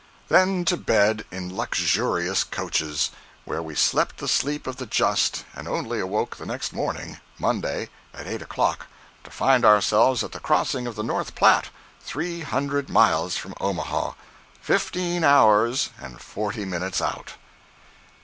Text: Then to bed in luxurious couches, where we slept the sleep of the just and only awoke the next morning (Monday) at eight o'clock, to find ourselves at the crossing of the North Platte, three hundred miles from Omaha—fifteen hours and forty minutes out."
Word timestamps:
Then 0.29 0.65
to 0.65 0.77
bed 0.77 1.25
in 1.29 1.55
luxurious 1.55 2.43
couches, 2.43 3.11
where 3.45 3.61
we 3.61 3.75
slept 3.75 4.17
the 4.17 4.27
sleep 4.27 4.65
of 4.65 4.77
the 4.77 4.87
just 4.87 5.45
and 5.53 5.67
only 5.67 5.99
awoke 5.99 6.37
the 6.37 6.45
next 6.47 6.73
morning 6.73 7.19
(Monday) 7.37 7.89
at 8.11 8.25
eight 8.25 8.41
o'clock, 8.41 8.87
to 9.23 9.29
find 9.29 9.63
ourselves 9.63 10.23
at 10.23 10.31
the 10.31 10.39
crossing 10.39 10.87
of 10.87 10.95
the 10.95 11.03
North 11.03 11.35
Platte, 11.35 11.69
three 11.99 12.39
hundred 12.41 12.89
miles 12.89 13.37
from 13.37 13.53
Omaha—fifteen 13.61 15.23
hours 15.23 15.91
and 15.99 16.19
forty 16.19 16.65
minutes 16.65 16.99
out." 16.99 17.33